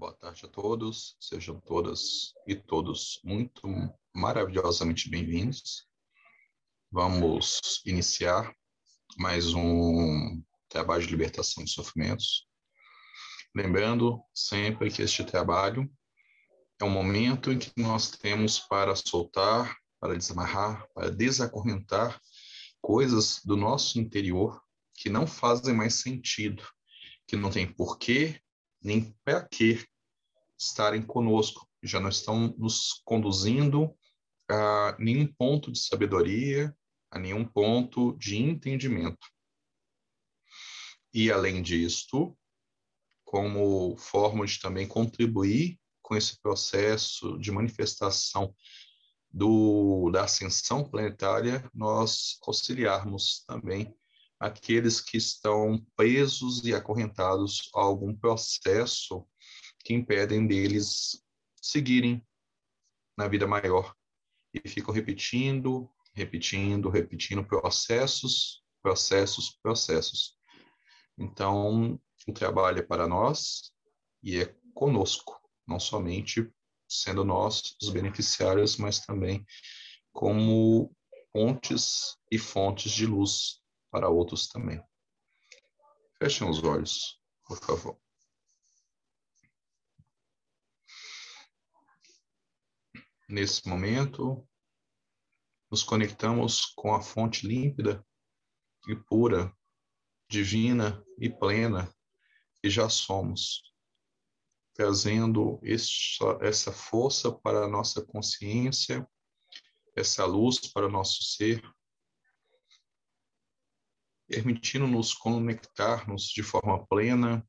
[0.00, 3.68] Boa tarde a todos, sejam todas e todos muito
[4.14, 5.86] maravilhosamente bem-vindos.
[6.90, 8.50] Vamos iniciar
[9.18, 12.48] mais um trabalho de libertação de sofrimentos.
[13.54, 15.86] Lembrando sempre que este trabalho
[16.80, 22.18] é um momento em que nós temos para soltar, para desamarrar, para desacorrentar
[22.80, 24.62] coisas do nosso interior
[24.94, 26.66] que não fazem mais sentido,
[27.26, 28.40] que não tem porquê
[28.82, 29.84] nem para que
[30.58, 33.94] estarem conosco, já não estão nos conduzindo
[34.48, 36.74] a nenhum ponto de sabedoria,
[37.10, 39.26] a nenhum ponto de entendimento.
[41.12, 42.36] E além disto,
[43.24, 48.54] como forma de também contribuir com esse processo de manifestação
[49.32, 53.94] do, da ascensão planetária, nós auxiliarmos também
[54.40, 59.26] aqueles que estão presos e acorrentados a algum processo
[59.84, 61.22] que impedem deles
[61.60, 62.26] seguirem
[63.16, 63.94] na vida maior
[64.54, 70.38] e ficam repetindo, repetindo, repetindo processos, processos, processos.
[71.18, 73.72] Então, o trabalho é para nós
[74.22, 76.50] e é conosco, não somente
[76.88, 79.44] sendo nós os beneficiários, mas também
[80.12, 80.90] como
[81.32, 83.59] pontes e fontes de luz
[83.90, 84.82] para outros também.
[86.18, 88.00] Fechem os olhos, por favor.
[93.28, 94.46] Nesse momento,
[95.70, 98.04] nos conectamos com a fonte límpida
[98.88, 99.56] e pura,
[100.28, 101.92] divina e plena
[102.60, 103.72] que já somos,
[104.74, 105.60] trazendo
[106.40, 109.08] essa força para a nossa consciência,
[109.96, 111.62] essa luz para o nosso ser,
[114.30, 117.44] permitindo-nos conectar-nos de forma plena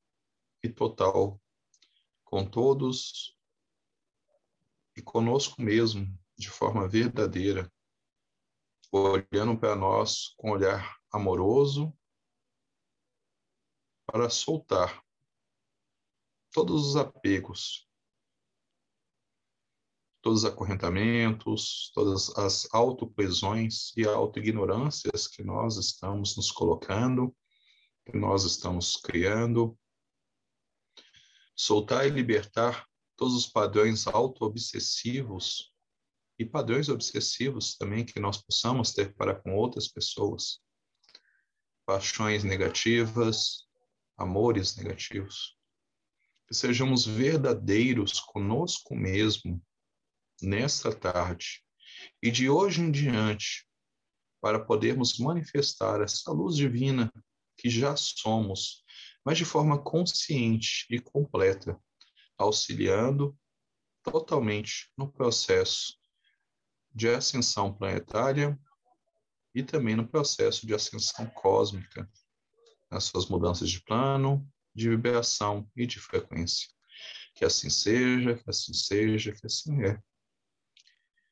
[0.63, 1.39] e total
[2.25, 3.37] com todos
[4.97, 7.71] e conosco mesmo, de forma verdadeira,
[8.91, 11.95] olhando para nós com um olhar amoroso,
[14.07, 15.05] para soltar
[16.51, 17.87] todos os apegos,
[20.21, 27.35] todos os acorrentamentos, todas as autopresões e autoignorâncias que nós estamos nos colocando,
[28.05, 29.77] que nós estamos criando.
[31.55, 35.73] Soltar e libertar todos os padrões auto-obsessivos
[36.37, 40.59] e padrões obsessivos também que nós possamos ter para com outras pessoas.
[41.85, 43.67] Paixões negativas,
[44.17, 45.57] amores negativos.
[46.47, 49.61] Que sejamos verdadeiros conosco mesmo
[50.41, 51.63] nesta tarde
[52.21, 53.67] e de hoje em diante,
[54.41, 57.11] para podermos manifestar essa luz divina
[57.57, 58.83] que já somos,
[59.23, 61.79] mas de forma consciente e completa,
[62.37, 63.37] auxiliando
[64.03, 65.95] totalmente no processo
[66.93, 68.59] de ascensão planetária
[69.53, 72.09] e também no processo de ascensão cósmica,
[72.89, 76.67] nas suas mudanças de plano, de vibração e de frequência.
[77.35, 80.01] Que assim seja, que assim seja, que assim é.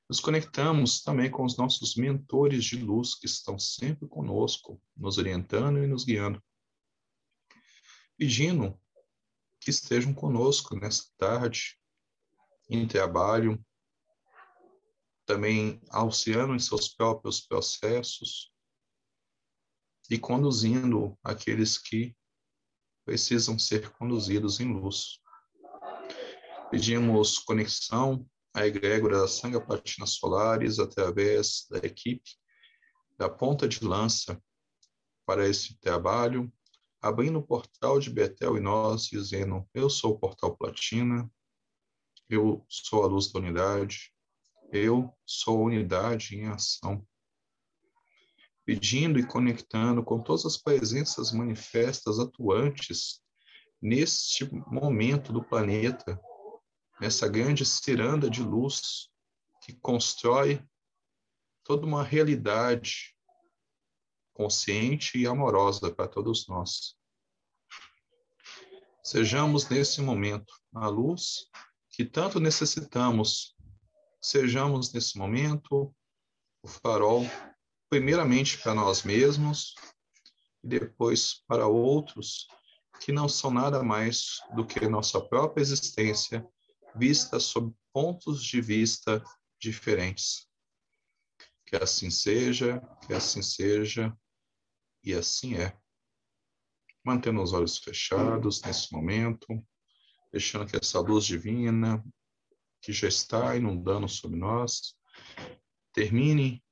[0.10, 5.78] Nos conectamos também com os nossos mentores de luz que estão sempre conosco, nos orientando
[5.84, 6.44] e nos guiando.
[8.18, 8.82] Pedindo
[9.60, 11.80] que estejam conosco nesta tarde,
[12.68, 13.64] em trabalho,
[15.28, 18.52] também auxiliando em seus próprios processos
[20.10, 22.18] e conduzindo aqueles que
[23.06, 25.20] precisam ser conduzidos em luz.
[26.72, 32.30] Pedimos conexão a egrégora da Sangha Platina Solares através da equipe
[33.18, 34.42] da ponta de lança
[35.26, 36.52] para esse trabalho,
[37.02, 41.30] abrindo o portal de Betel e nós, dizendo: Eu sou o portal Platina,
[42.30, 44.14] eu sou a luz da unidade,
[44.72, 47.06] eu sou a unidade em ação.
[48.66, 53.22] Pedindo e conectando com todas as presenças manifestas atuantes
[53.82, 56.20] neste momento do planeta,
[57.00, 59.10] nessa grande ciranda de luz
[59.62, 60.64] que constrói
[61.64, 63.16] toda uma realidade
[64.34, 66.98] consciente e amorosa para todos nós.
[69.04, 71.50] Sejamos nesse momento a luz
[71.90, 73.56] que tanto necessitamos.
[74.22, 75.94] Sejamos nesse momento
[76.62, 77.26] o farol,
[77.90, 79.74] primeiramente para nós mesmos
[80.64, 82.48] e depois para outros
[83.00, 86.46] que não são nada mais do que nossa própria existência
[86.96, 89.24] vista sob pontos de vista
[89.60, 90.48] diferentes.
[91.66, 94.16] Que assim seja, que assim seja,
[95.04, 95.78] e assim é.
[97.04, 99.48] Mantendo os olhos fechados nesse momento,
[100.32, 102.04] deixando que essa luz divina
[102.82, 104.96] que já está inundando sobre nós
[105.94, 106.64] termine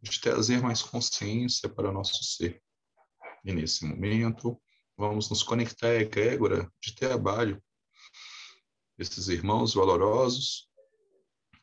[0.00, 2.62] de trazer mais consciência para o nosso ser.
[3.44, 4.60] E nesse momento,
[4.96, 7.62] vamos nos conectar à egrégora de trabalho
[8.98, 10.68] desses irmãos valorosos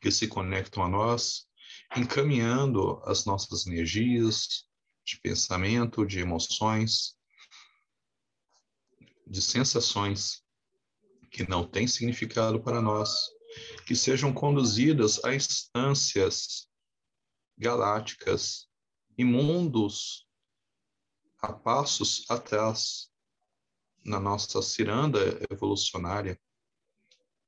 [0.00, 1.46] que se conectam a nós,
[1.94, 4.66] encaminhando as nossas energias
[5.04, 7.14] de pensamento, de emoções,
[9.26, 10.42] de sensações
[11.30, 13.28] que não têm significado para nós,
[13.86, 16.68] que sejam conduzidas a instâncias
[17.58, 18.68] galácticas
[19.18, 20.26] e mundos
[21.40, 23.10] a passos atrás
[24.04, 25.18] na nossa ciranda
[25.50, 26.40] evolucionária,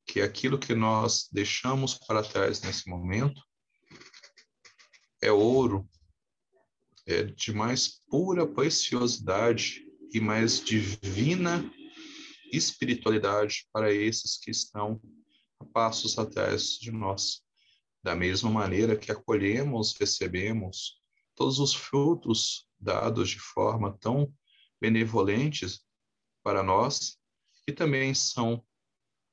[0.09, 3.43] que aquilo que nós deixamos para trás nesse momento
[5.21, 5.87] é ouro,
[7.07, 11.71] é de mais pura preciosidade e mais divina
[12.51, 14.99] espiritualidade para esses que estão
[15.61, 17.43] a passos atrás de nós.
[18.03, 21.03] Da mesma maneira que acolhemos, recebemos
[21.35, 24.33] todos os frutos dados de forma tão
[24.81, 25.83] benevolentes
[26.43, 27.19] para nós,
[27.67, 28.65] que também são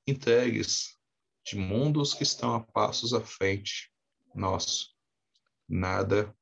[0.07, 0.97] entregues
[1.45, 3.91] de mundos que estão a passos à frente
[4.33, 4.95] nosso.
[5.67, 6.35] Nada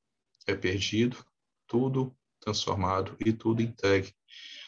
[0.48, 1.26] é perdido,
[1.68, 4.14] tudo transformado e tudo entregue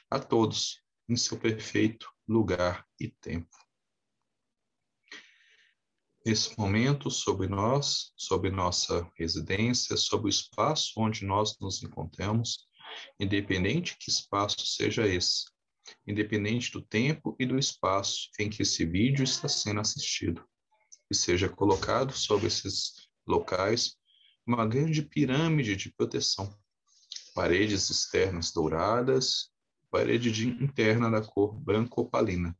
[0.09, 3.56] a todos em seu perfeito lugar e tempo.
[6.25, 12.68] Nesse momento, sobre nós, sobre nossa residência, sobre o espaço onde nós nos encontramos,
[13.19, 15.45] independente que espaço seja esse,
[16.06, 20.48] independente do tempo e do espaço em que esse vídeo está sendo assistido,
[21.10, 23.98] e seja colocado sobre esses locais
[24.46, 26.56] uma grande pirâmide de proteção,
[27.34, 29.52] paredes externas douradas,
[29.90, 32.58] parede interna da cor branco opalina.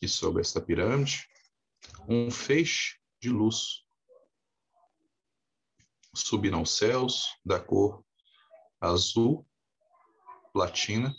[0.00, 1.28] E sobre esta pirâmide,
[2.08, 3.84] um feixe de luz
[6.14, 8.04] subindo aos céus da cor
[8.82, 9.46] azul
[10.52, 11.14] platina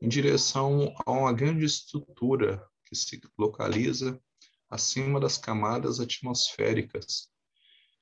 [0.00, 4.20] em direção a uma grande estrutura que se localiza
[4.68, 7.30] acima das camadas atmosféricas.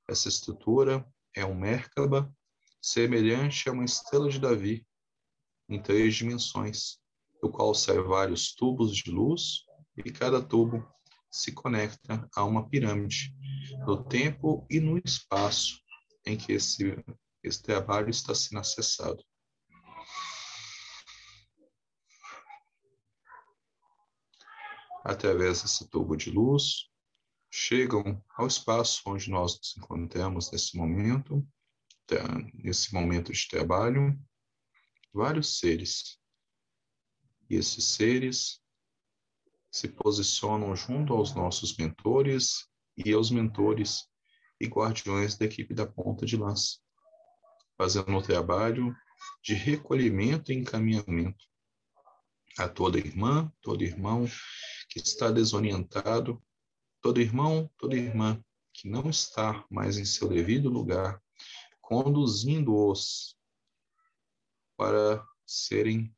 [0.09, 1.07] Essa estrutura
[1.37, 2.35] é um Merkaba
[2.81, 4.85] semelhante a uma estrela de Davi
[5.69, 6.99] em três dimensões,
[7.41, 9.65] do qual saem vários tubos de luz
[9.97, 10.85] e cada tubo
[11.31, 13.33] se conecta a uma pirâmide
[13.87, 15.81] no tempo e no espaço
[16.27, 16.97] em que esse,
[17.43, 19.25] esse trabalho está sendo acessado.
[25.05, 26.89] Através desse tubo de luz,
[27.51, 31.47] chegam ao espaço onde nós nos encontramos nesse momento,
[32.55, 34.17] nesse momento de trabalho,
[35.13, 36.19] vários seres.
[37.51, 38.63] E esses seres
[39.71, 44.07] se posicionam junto aos nossos mentores e aos mentores
[44.61, 46.79] e guardiões da equipe da ponta de lança,
[47.83, 48.97] fazendo o trabalho
[49.43, 51.45] de recolhimento e encaminhamento
[52.57, 54.25] a toda irmã, todo irmão
[54.89, 56.41] que está desorientado,
[57.01, 58.41] todo irmão, toda irmã
[58.73, 61.21] que não está mais em seu devido lugar,
[61.81, 63.37] conduzindo-os
[64.77, 66.15] para serem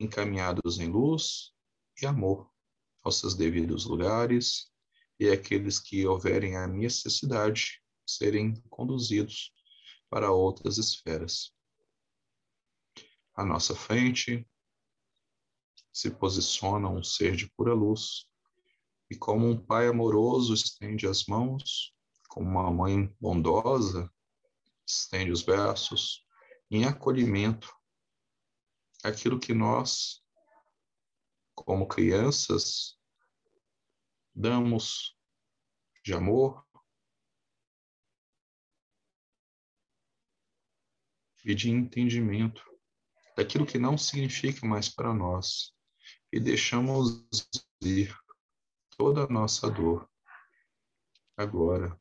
[0.00, 1.52] encaminhados em luz
[2.02, 2.50] e amor
[3.04, 4.72] aos seus devidos lugares,
[5.20, 9.52] e aqueles que houverem a necessidade serem conduzidos
[10.12, 11.54] para outras esferas.
[13.34, 14.46] À nossa frente
[15.90, 18.26] se posiciona um ser de pura luz,
[19.10, 21.94] e como um pai amoroso estende as mãos,
[22.28, 24.12] como uma mãe bondosa
[24.86, 26.26] estende os braços,
[26.70, 27.74] em acolhimento,
[29.02, 30.22] aquilo que nós
[31.54, 32.98] como crianças,
[34.34, 35.16] damos
[36.04, 36.66] de amor
[41.44, 42.62] e de entendimento
[43.36, 45.72] daquilo que não significa mais para nós.
[46.32, 47.24] E deixamos
[47.82, 48.14] ir
[48.96, 50.08] toda a nossa dor
[51.36, 51.98] agora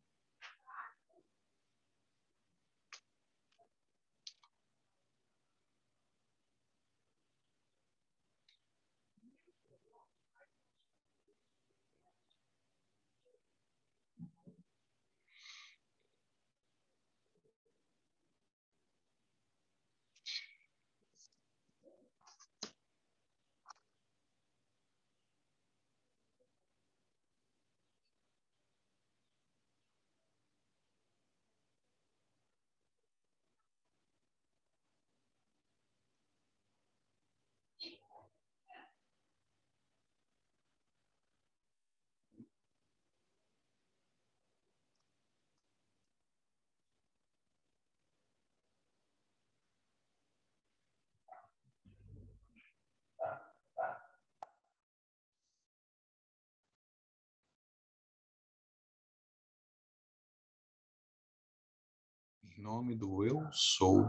[62.61, 64.07] Em nome do eu sou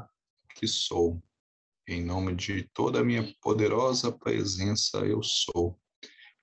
[0.54, 1.22] que sou,
[1.88, 5.80] em nome de toda a minha poderosa presença, eu sou,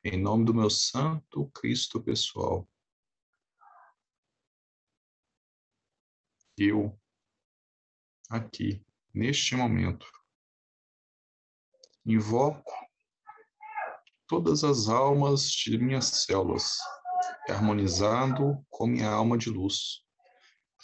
[0.03, 2.67] em nome do meu Santo Cristo pessoal.
[6.57, 6.99] Eu,
[8.27, 10.11] aqui, neste momento,
[12.03, 12.73] invoco
[14.25, 16.75] todas as almas de minhas células,
[17.47, 20.08] harmonizado com minha alma de luz,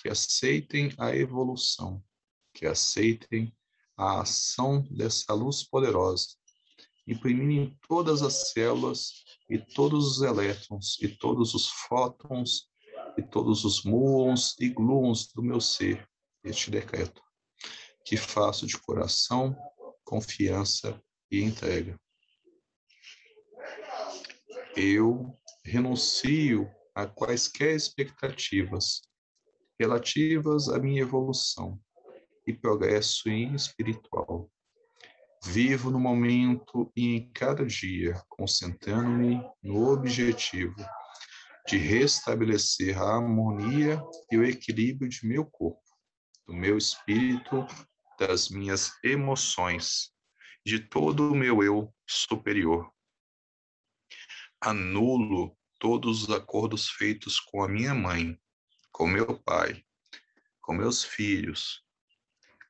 [0.06, 2.00] que aceitem a evolução,
[2.54, 3.52] que aceitem
[3.98, 6.28] a ação dessa luz poderosa,
[7.08, 12.70] imprimindo em todas as células e todos os elétrons e todos os fótons
[13.18, 16.08] e todos os muons e gluons do meu ser
[16.44, 17.24] este decreto,
[18.06, 19.58] que faço de coração,
[20.04, 22.00] confiança e entrega.
[24.78, 29.02] Eu renuncio a quaisquer expectativas
[29.80, 31.80] relativas à minha evolução
[32.48, 34.50] e progresso espiritual.
[35.44, 40.76] Vivo no momento e em cada dia, concentrando-me no objetivo
[41.68, 44.02] de restabelecer a harmonia
[44.32, 45.82] e o equilíbrio de meu corpo,
[46.48, 47.66] do meu espírito,
[48.20, 50.12] das minhas emoções,
[50.66, 52.92] de todo o meu eu superior.
[54.62, 58.40] Anulo todos os acordos feitos com a minha mãe,
[58.96, 59.86] com meu pai,
[60.62, 61.84] com meus filhos,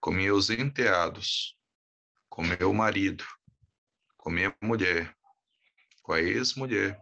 [0.01, 1.55] com meus enteados,
[2.27, 3.23] com meu marido,
[4.17, 5.15] com minha mulher,
[6.01, 6.99] com a ex-mulher,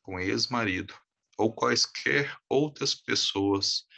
[0.00, 0.94] com ex-marido,
[1.36, 3.88] ou quaisquer outras pessoas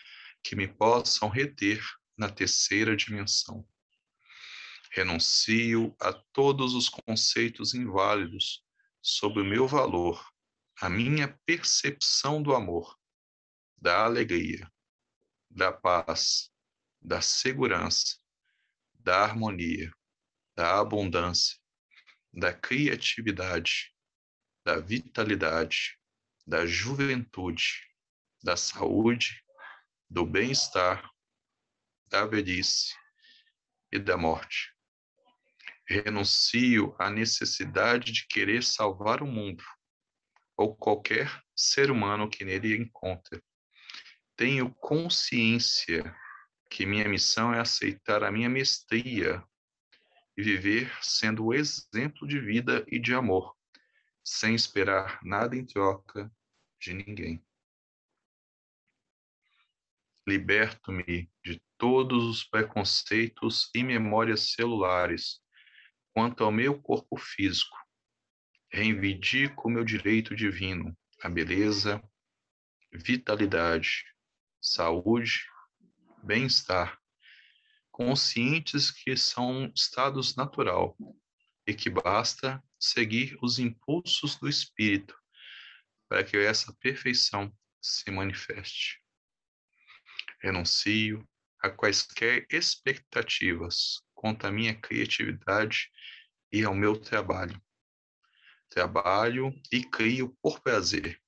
[0.42, 1.84] que me possam reter
[2.16, 3.68] na terceira dimensão.
[4.90, 8.64] Renuncio a todos os conceitos inválidos
[9.02, 10.26] sobre o meu valor,
[10.80, 12.98] a minha percepção do amor,
[13.82, 14.70] da alegria,
[15.50, 16.52] da paz,
[17.00, 18.16] da segurança,
[18.94, 19.92] da harmonia,
[20.54, 21.58] da abundância,
[22.32, 23.92] da criatividade,
[24.64, 25.98] da vitalidade,
[26.46, 27.84] da juventude,
[28.40, 29.44] da saúde,
[30.08, 31.10] do bem-estar,
[32.06, 32.94] da velhice
[33.90, 34.72] e da morte.
[35.88, 39.64] Renuncio à necessidade de querer salvar o mundo
[40.56, 43.42] ou qualquer ser humano que nele encontre.
[44.42, 46.02] Tenho consciência
[46.68, 49.40] que minha missão é aceitar a minha mestria
[50.36, 53.56] e viver sendo o exemplo de vida e de amor,
[54.20, 56.28] sem esperar nada em troca
[56.80, 57.40] de ninguém.
[60.26, 65.40] Liberto-me de todos os preconceitos e memórias celulares
[66.12, 67.76] quanto ao meu corpo físico.
[68.72, 72.02] Reivindico o meu direito divino, a beleza,
[72.92, 74.04] vitalidade,
[74.62, 75.44] saúde
[76.22, 76.96] bem-estar,
[77.90, 80.96] conscientes que são estados natural
[81.66, 85.18] e que basta seguir os impulsos do espírito
[86.08, 89.02] para que essa perfeição se manifeste.
[90.40, 91.28] Renuncio
[91.60, 95.90] a quaisquer expectativas quanto à minha criatividade
[96.52, 97.60] e ao meu trabalho.
[98.68, 101.21] Trabalho e crio por prazer,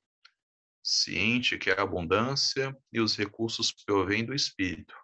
[0.84, 4.94] ciente que a abundância e os recursos provêm do Espírito,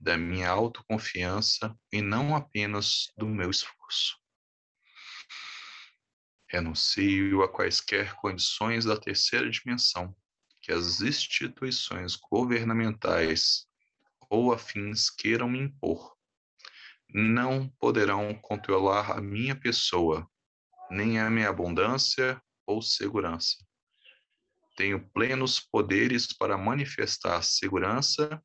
[0.00, 4.16] da minha autoconfiança e não apenas do meu esforço.
[6.48, 10.16] Renuncio a quaisquer condições da terceira dimensão
[10.62, 13.66] que as instituições governamentais
[14.30, 16.16] ou afins queiram me impor.
[17.08, 20.28] Não poderão controlar a minha pessoa,
[20.90, 23.65] nem a minha abundância ou segurança
[24.76, 28.42] tenho plenos poderes para manifestar segurança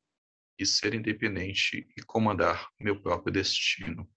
[0.58, 4.10] e ser independente e comandar meu próprio destino.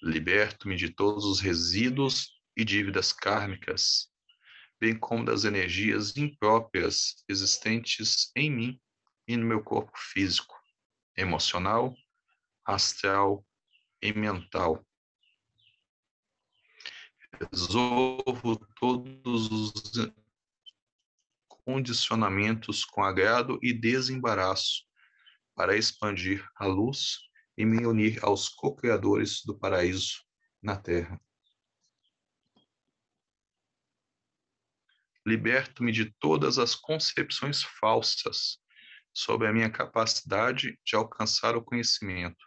[0.00, 4.08] Liberto-me de todos os resíduos e dívidas kármicas,
[4.80, 8.80] bem como das energias impróprias existentes em mim
[9.26, 10.54] e no meu corpo físico,
[11.16, 11.94] emocional,
[12.64, 13.44] astral
[14.00, 14.84] e mental.
[17.50, 19.11] Resolvo todos os
[21.82, 24.84] condicionamentos com agrado e desembaraço,
[25.52, 27.18] para expandir a luz
[27.58, 30.22] e me unir aos co-criadores do paraíso
[30.62, 31.20] na terra.
[35.26, 38.58] Liberto-me de todas as concepções falsas
[39.12, 42.46] sobre a minha capacidade de alcançar o conhecimento,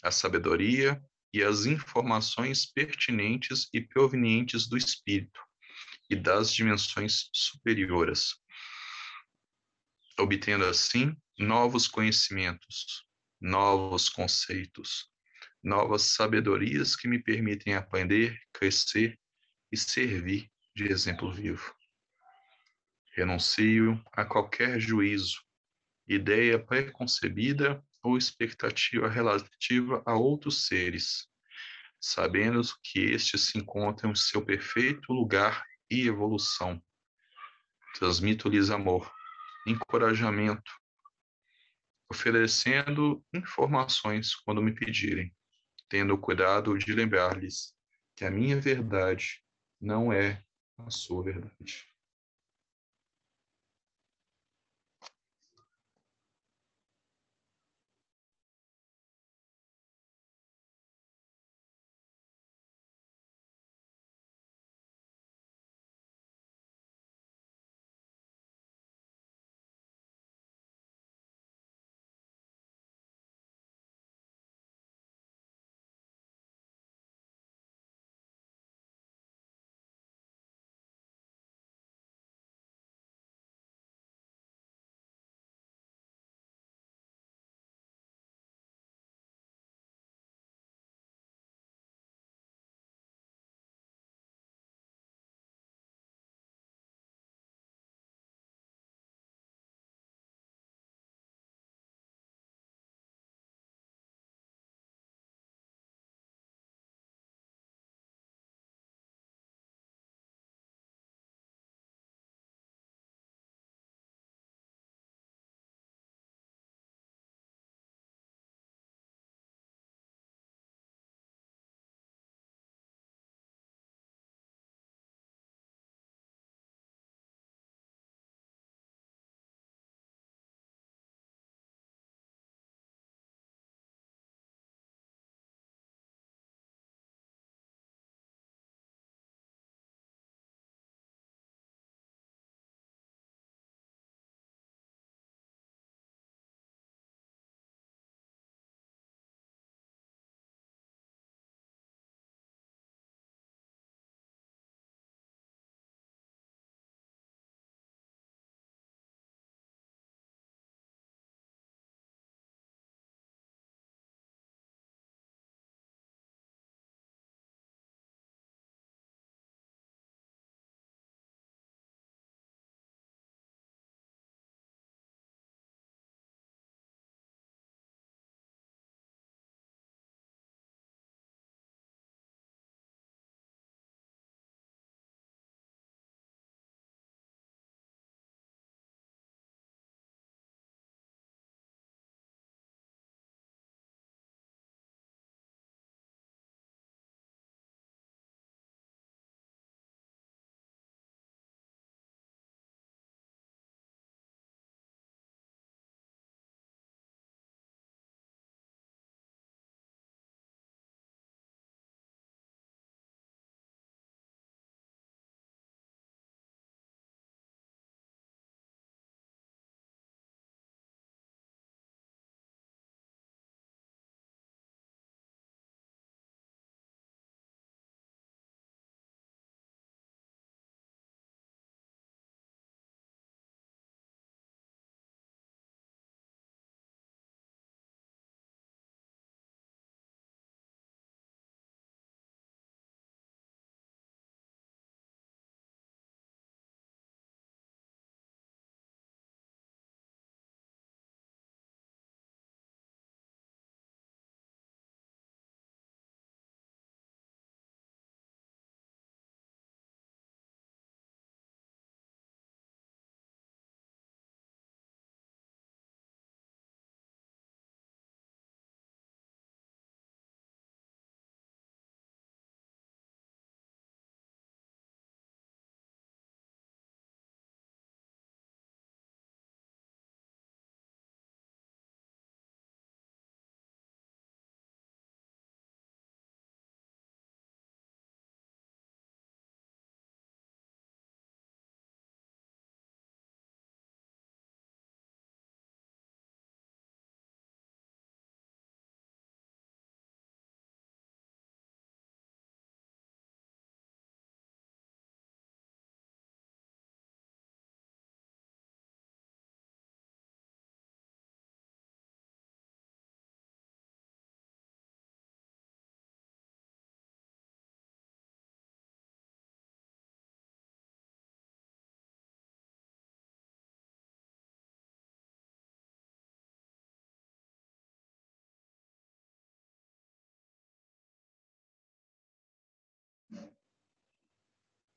[0.00, 5.40] a sabedoria e as informações pertinentes e provenientes do Espírito,
[6.08, 8.34] e das dimensões superioras,
[10.18, 13.04] obtendo assim novos conhecimentos,
[13.40, 15.08] novos conceitos,
[15.62, 19.18] novas sabedorias que me permitem aprender, crescer
[19.72, 21.74] e servir de exemplo vivo.
[23.16, 25.40] Renuncio a qualquer juízo,
[26.08, 31.28] ideia preconcebida ou expectativa relativa a outros seres,
[32.00, 36.82] sabendo que estes se encontram em seu perfeito lugar e evolução.
[37.94, 39.13] Transmito-lhes amor,
[39.66, 40.72] encorajamento,
[42.10, 45.34] oferecendo informações quando me pedirem,
[45.88, 47.74] tendo cuidado de lembrar-lhes
[48.16, 49.42] que a minha verdade
[49.80, 50.42] não é
[50.78, 51.93] a sua verdade.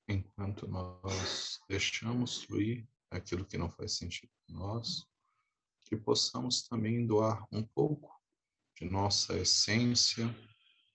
[0.07, 5.05] Enquanto nós deixamos fluir aquilo que não faz sentido para nós,
[5.81, 8.15] que possamos também doar um pouco
[8.75, 10.25] de nossa essência,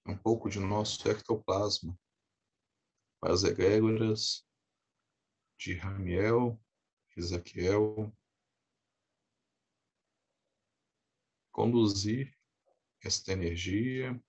[0.07, 1.98] um pouco de nosso ectoplasma.
[3.20, 4.46] Para as egrégoras
[5.59, 6.61] de Ramiel,
[7.16, 8.12] Ezequiel,
[11.53, 12.35] conduzir
[13.03, 14.20] esta energia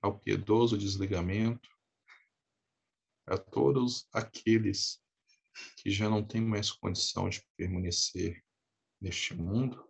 [0.00, 1.68] ao piedoso desligamento
[3.26, 5.00] a todos aqueles
[5.76, 8.42] que já não têm mais condição de permanecer
[9.00, 9.86] neste mundo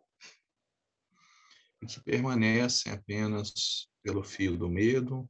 [1.81, 5.29] e que permanecem apenas pelo fio do medo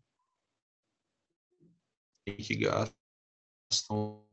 [2.26, 4.26] e que gastam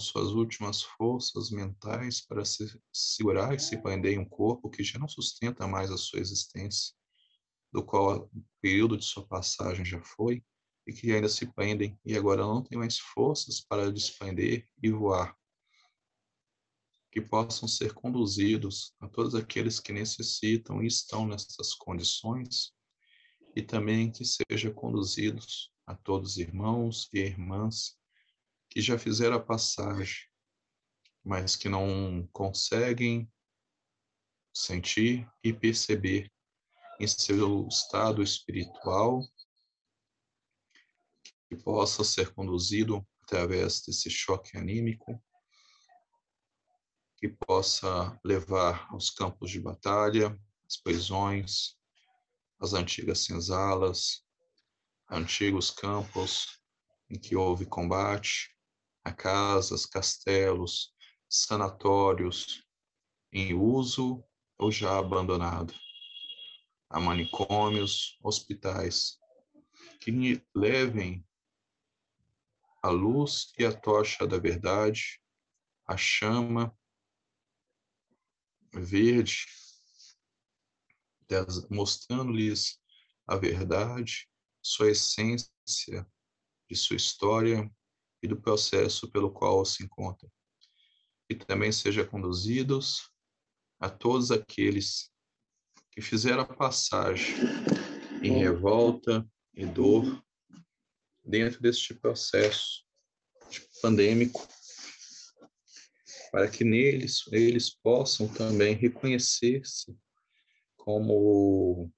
[0.00, 4.98] suas últimas forças mentais para se segurar e se prender em um corpo que já
[4.98, 6.94] não sustenta mais a sua existência,
[7.72, 10.44] do qual o período de sua passagem já foi,
[10.86, 15.36] e que ainda se prendem e agora não têm mais forças para desprender e voar.
[17.10, 22.72] Que possam ser conduzidos a todos aqueles que necessitam e estão nessas condições,
[23.56, 27.96] e também que sejam conduzidos a todos os irmãos e irmãs
[28.68, 30.26] que já fizeram a passagem,
[31.24, 33.30] mas que não conseguem
[34.52, 36.30] sentir e perceber
[37.00, 39.22] em seu estado espiritual
[41.48, 45.22] que possa ser conduzido através desse choque anímico,
[47.16, 51.76] que possa levar aos campos de batalha, as prisões,
[52.60, 54.24] as antigas senzalas,
[55.10, 56.60] antigos campos
[57.08, 58.54] em que houve combate,
[59.04, 60.94] a casas, castelos,
[61.28, 62.64] sanatórios
[63.32, 64.24] em uso
[64.58, 65.74] ou já abandonado,
[66.88, 69.18] a manicômios, hospitais,
[70.00, 71.26] que levem
[72.84, 75.18] a luz e a tocha da verdade,
[75.86, 76.76] a chama
[78.74, 79.46] verde,
[81.70, 82.78] mostrando-lhes
[83.26, 84.28] a verdade,
[84.62, 85.50] sua essência,
[86.68, 87.72] de sua história
[88.22, 90.30] e do processo pelo qual se encontram.
[91.30, 93.10] E também seja conduzidos
[93.80, 95.10] a todos aqueles
[95.90, 97.34] que fizeram a passagem
[98.22, 100.22] em revolta e dor
[101.24, 102.84] dentro deste processo
[103.80, 104.46] pandêmico,
[106.30, 109.96] para que neles eles possam também reconhecer-se
[110.76, 111.90] como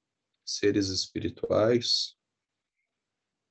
[0.44, 2.16] seres espirituais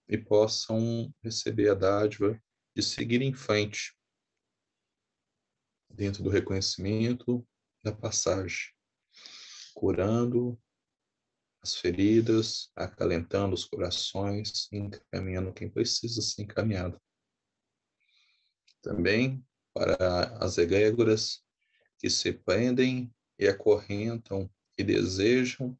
[0.08, 2.42] e possam receber a dádiva
[2.76, 3.96] de seguir em frente
[5.90, 7.46] dentro do reconhecimento
[7.84, 8.72] da passagem,
[9.74, 10.60] curando
[11.66, 17.02] as feridas, acalentando os corações, encaminhando quem precisa ser encaminhado.
[18.84, 21.44] Também para as egrégoras
[21.98, 24.48] que se prendem e acorrentam
[24.78, 25.76] e desejam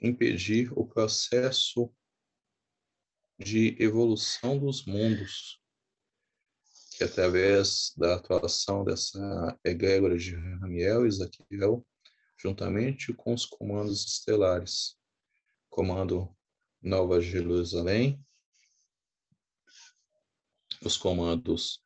[0.00, 1.92] impedir o processo
[3.36, 5.60] de evolução dos mundos
[6.96, 11.84] que através da atuação dessa egrégora de Ramiel e Zaquiel,
[12.38, 14.99] juntamente com os comandos estelares,
[15.70, 16.36] comando
[16.82, 18.22] Nova Jerusalém,
[20.84, 21.80] os comandos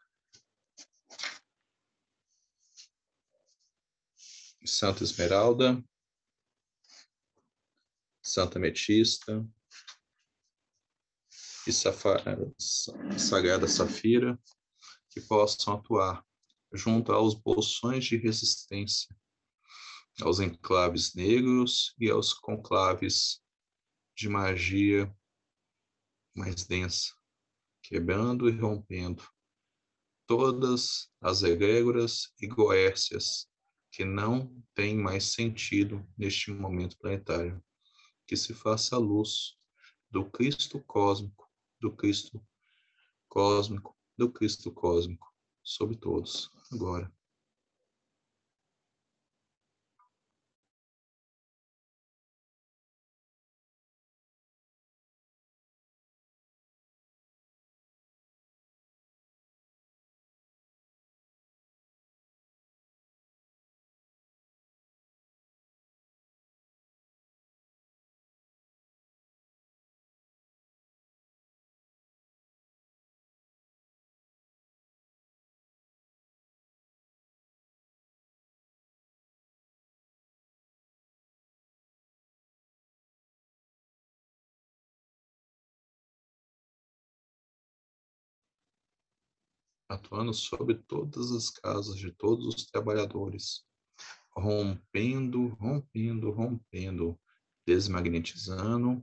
[4.64, 5.84] Santa Esmeralda,
[8.22, 9.46] Santa Metista
[11.66, 14.40] e Sagrada Safira,
[15.10, 16.24] que possam atuar
[16.72, 19.14] junto aos bolsões de resistência,
[20.22, 23.43] aos enclaves negros e aos conclaves
[24.14, 25.14] de magia
[26.34, 27.14] mais densa,
[27.82, 29.22] quebrando e rompendo
[30.26, 33.48] todas as egrégoras e goércias
[33.90, 37.62] que não têm mais sentido neste momento planetário.
[38.26, 39.56] Que se faça a luz
[40.10, 41.48] do Cristo cósmico,
[41.80, 42.44] do Cristo
[43.28, 47.12] cósmico do Cristo cósmico sobre todos, agora
[90.04, 93.66] atuando sobre todas as casas de todos os trabalhadores,
[94.36, 97.18] rompendo, rompendo, rompendo,
[97.66, 99.02] desmagnetizando,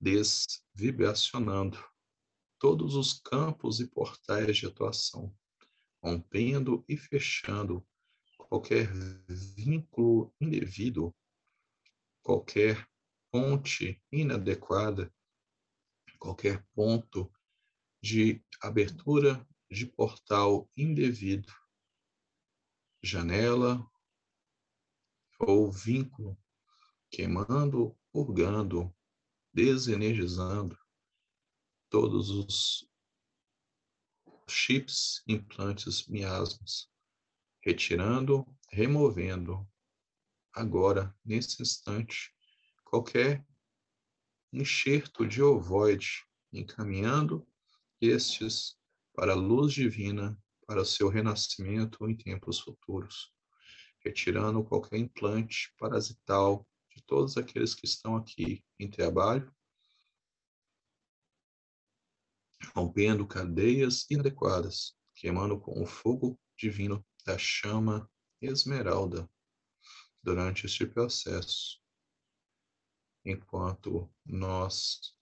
[0.00, 1.78] desvibracionando
[2.58, 5.32] todos os campos e portais de atuação,
[6.02, 7.86] rompendo e fechando
[8.36, 8.90] qualquer
[9.28, 11.14] vínculo indevido,
[12.22, 12.88] qualquer
[13.30, 15.12] ponte inadequada,
[16.18, 17.30] qualquer ponto
[18.04, 21.50] de abertura de portal indevido,
[23.02, 23.82] janela
[25.38, 26.38] ou vínculo,
[27.10, 28.94] queimando, purgando,
[29.54, 30.78] desenergizando
[31.88, 32.86] todos os
[34.46, 36.92] chips, implantes, miasmas,
[37.62, 39.66] retirando, removendo,
[40.52, 42.36] agora, nesse instante,
[42.84, 43.42] qualquer
[44.52, 47.48] enxerto de ovoide, encaminhando
[48.10, 48.78] estes
[49.14, 53.32] para a luz divina, para o seu renascimento em tempos futuros,
[54.04, 59.52] retirando qualquer implante parasital de todos aqueles que estão aqui em trabalho,
[62.74, 69.28] rompendo cadeias inadequadas, queimando com o fogo divino da chama esmeralda
[70.22, 71.80] durante este processo,
[73.24, 75.14] enquanto nós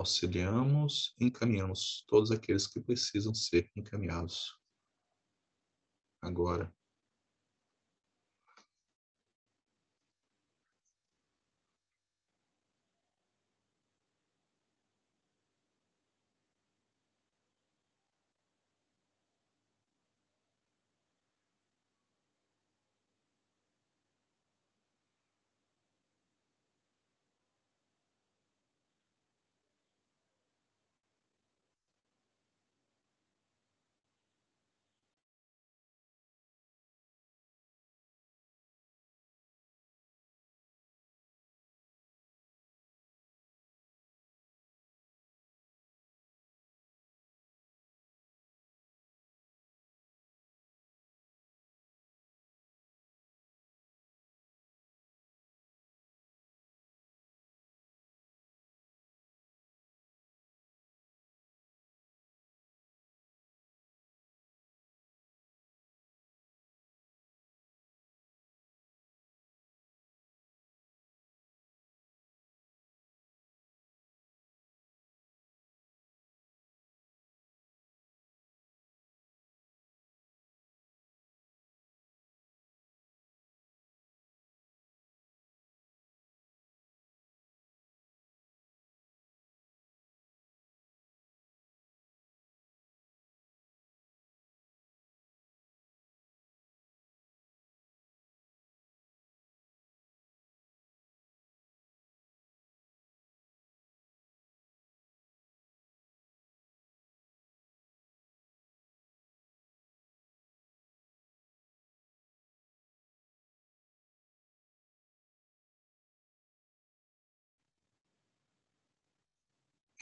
[0.00, 4.58] auxiliamos encaminhamos todos aqueles que precisam ser encaminhados.
[6.22, 6.74] Agora,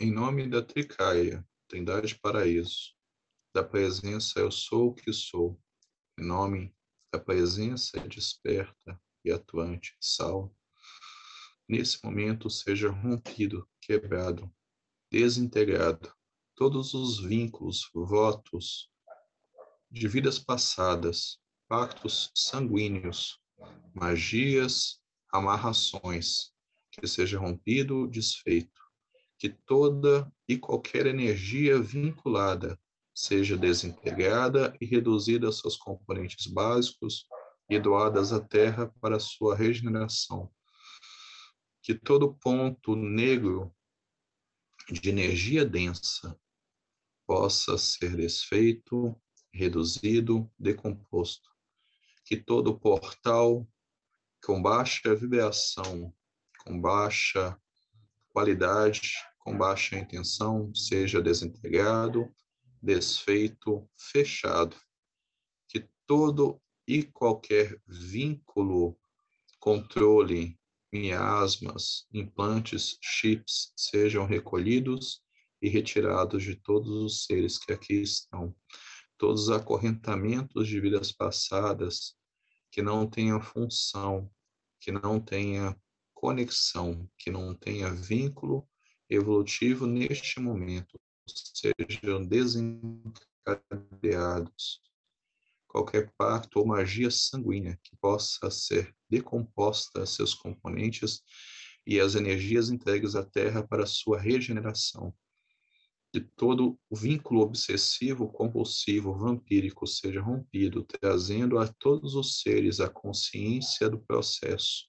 [0.01, 2.95] Em nome da Tricaia, Trindade Paraíso,
[3.53, 5.61] da presença eu sou o que sou,
[6.17, 6.73] em nome
[7.13, 10.55] da presença desperta e atuante, sal,
[11.69, 14.49] nesse momento seja rompido, quebrado,
[15.11, 16.15] desintegrado
[16.55, 18.89] todos os vínculos, votos
[19.91, 23.41] de vidas passadas, pactos sanguíneos,
[23.93, 26.53] magias, amarrações,
[26.93, 28.88] que seja rompido, desfeito
[29.39, 32.79] que toda e qualquer energia vinculada
[33.15, 37.27] seja desintegrada e reduzida a seus componentes básicos
[37.69, 40.51] e doadas à Terra para sua regeneração.
[41.83, 43.75] Que todo ponto negro
[44.91, 46.39] de energia densa
[47.27, 49.15] possa ser desfeito,
[49.53, 51.49] reduzido, decomposto.
[52.25, 53.69] Que todo portal
[54.45, 56.15] com baixa vibração,
[56.65, 57.61] com baixa
[58.39, 62.33] qualidade, com baixa intenção, seja desintegrado,
[62.81, 64.77] desfeito, fechado.
[65.69, 68.97] Que todo e qualquer vínculo,
[69.59, 70.57] controle,
[70.93, 75.21] miasmas, implantes, chips sejam recolhidos
[75.61, 78.55] e retirados de todos os seres que aqui estão.
[79.19, 82.15] Todos os acorrentamentos de vidas passadas
[82.71, 84.31] que não tenham função,
[84.79, 85.77] que não tenha
[86.21, 88.69] conexão, que não tenha vínculo
[89.09, 90.99] evolutivo neste momento
[91.55, 94.83] sejam desencadeados.
[95.69, 101.23] Qualquer parto ou magia sanguínea que possa ser decomposta seus componentes
[101.87, 105.15] e as energias entregues à Terra para sua regeneração.
[106.13, 113.89] Que todo vínculo obsessivo, compulsivo, vampírico seja rompido, trazendo a todos os seres a consciência
[113.89, 114.89] do processo,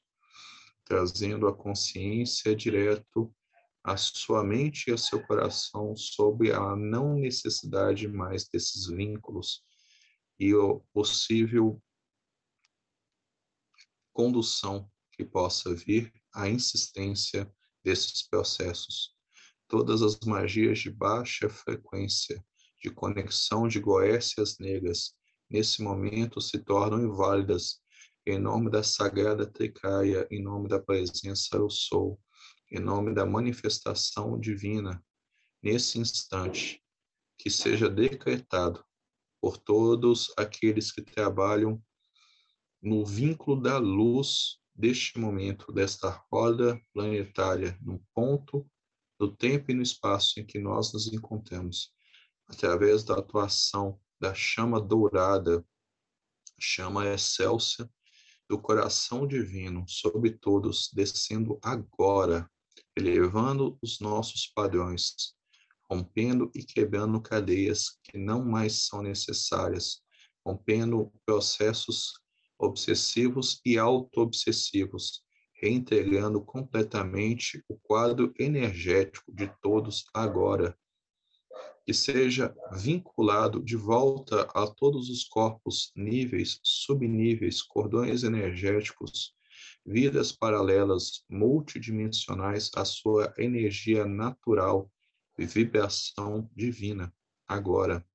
[0.90, 3.32] trazendo a consciência direto
[3.84, 9.64] à sua mente e ao seu coração sobre a não necessidade mais desses vínculos
[10.40, 11.82] e o possível
[14.12, 17.50] condução que possa vir a insistência
[17.84, 19.16] desses processos.
[19.68, 22.44] Todas as magias de baixa frequência,
[22.82, 25.14] de conexão de goécias negras,
[25.50, 27.80] nesse momento se tornam inválidas,
[28.30, 32.20] em nome da sagrada Tricaia, em nome da presença eu sou,
[32.72, 35.04] em nome da manifestação divina,
[35.64, 36.84] nesse instante,
[37.40, 38.86] que seja decretado
[39.42, 41.82] por todos aqueles que trabalham
[42.80, 48.70] no vínculo da luz deste momento, desta roda planetária, no ponto
[49.20, 51.92] do tempo e no espaço em que nós nos encontramos,
[52.48, 55.66] através da atuação da chama dourada,
[56.60, 57.90] chama excelsa
[58.50, 62.50] do coração divino sobre todos, descendo agora,
[62.96, 65.36] elevando os nossos padrões,
[65.90, 70.02] rompendo e quebrando cadeias que não mais são necessárias,
[70.44, 72.14] rompendo processos
[72.58, 80.78] obsessivos e auto-obsessivos, reintegrando completamente o quadro energético de todos agora,
[81.90, 89.34] que seja vinculado de volta a todos os corpos, níveis, subníveis, cordões energéticos,
[89.84, 94.88] vidas paralelas, multidimensionais à sua energia natural
[95.36, 97.12] e vibração divina,
[97.48, 98.06] agora,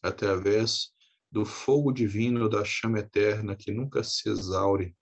[0.00, 0.92] através
[1.28, 4.94] do fogo divino da chama eterna que nunca se exaure,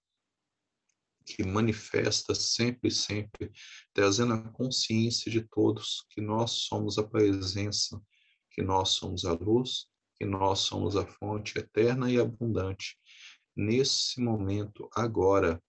[1.26, 3.50] que manifesta sempre e sempre,
[3.92, 8.00] trazendo a consciência de todos que nós somos a presença,
[8.52, 12.96] que nós somos a luz, que nós somos a fonte eterna e abundante.
[13.56, 15.60] Nesse momento, agora,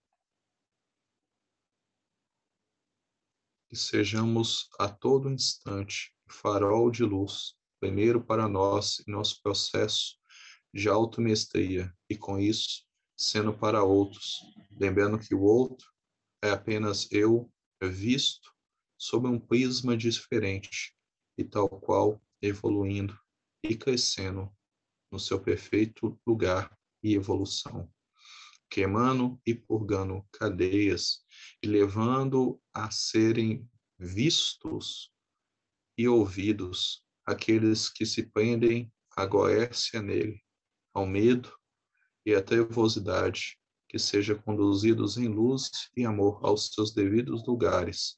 [3.68, 10.18] que sejamos a todo instante farol de luz, primeiro para nós em nosso processo
[10.74, 12.87] de automestria e com isso
[13.18, 14.42] sendo para outros,
[14.80, 15.92] lembrando que o outro
[16.44, 17.52] é apenas eu
[17.82, 18.54] visto
[18.96, 20.96] sob um prisma diferente
[21.38, 23.18] e tal qual evoluindo
[23.64, 24.52] e crescendo
[25.12, 27.92] no seu perfeito lugar e evolução,
[28.70, 31.24] queimando e purgando cadeias
[31.64, 35.12] e levando a serem vistos
[35.98, 40.44] e ouvidos aqueles que se prendem à goécia nele
[40.94, 41.57] ao medo
[42.28, 48.18] e à trevosidade, que sejam conduzidos em luz e amor aos seus devidos lugares,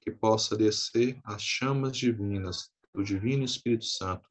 [0.00, 4.28] que possa descer as chamas divinas do Divino Espírito Santo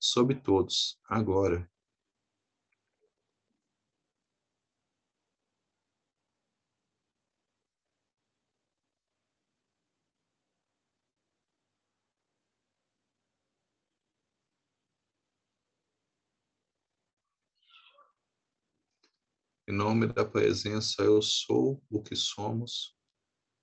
[0.00, 1.70] sobre todos, agora
[19.68, 22.96] Em nome da presença, eu sou o que somos,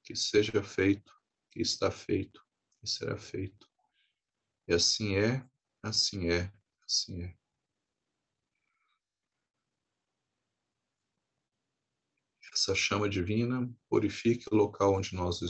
[0.02, 1.14] que seja feito,
[1.52, 2.42] que está feito,
[2.80, 3.68] que será feito.
[4.66, 5.46] E assim é,
[5.84, 6.54] assim é,
[6.86, 7.38] assim é.
[12.54, 15.42] Essa chama divina purifique o local onde nós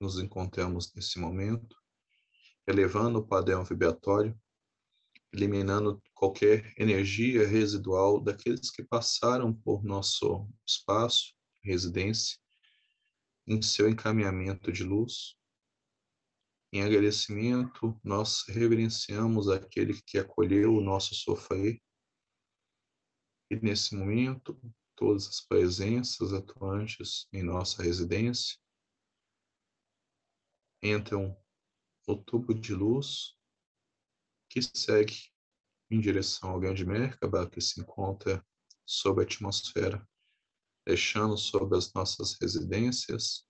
[0.00, 1.76] nos encontramos nesse momento,
[2.66, 4.38] elevando o padrão vibratório
[5.32, 12.38] eliminando qualquer energia residual daqueles que passaram por nosso espaço, residência,
[13.46, 15.36] em seu encaminhamento de luz.
[16.72, 21.80] Em agradecimento, nós reverenciamos aquele que acolheu o nosso sofrer.
[23.50, 24.60] E nesse momento,
[24.94, 28.58] todas as presenças atuantes em nossa residência
[30.82, 31.36] entram
[32.06, 33.37] no tubo de luz
[34.48, 35.30] que segue
[35.90, 38.44] em direção ao grande Merkaba, que se encontra
[38.84, 40.06] sob a atmosfera,
[40.86, 43.46] deixando sobre as nossas residências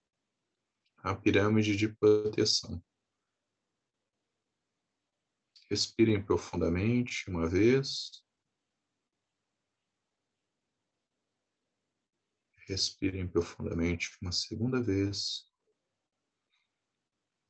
[0.99, 2.83] a pirâmide de proteção.
[5.71, 8.25] Respirem profundamente uma vez.
[12.67, 15.47] Respirem profundamente uma segunda vez.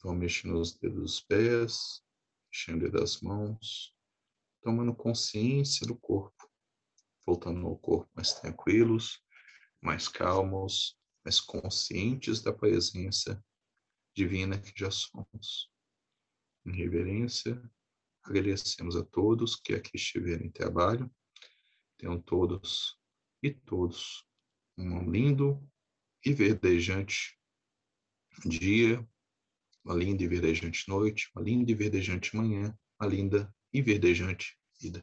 [0.03, 2.05] Vão mexendo os dedos dos pés,
[2.51, 3.95] mexendo das mãos,
[4.63, 6.51] tomando consciência do corpo,
[7.27, 9.23] voltando ao corpo mais tranquilos,
[9.81, 13.43] mais calmos, mais conscientes da presença
[14.15, 15.71] divina que já somos.
[16.67, 17.63] Em reverência,
[18.23, 21.11] agradecemos a todos que aqui estiverem em trabalho.
[21.97, 22.99] Tenham todos
[23.43, 24.27] e todos
[24.77, 25.61] um lindo
[26.25, 27.39] e verdejante
[28.45, 29.07] dia,
[29.89, 35.03] uma linda e verdejante noite, uma linda e verdejante manhã, uma linda e verdejante vida.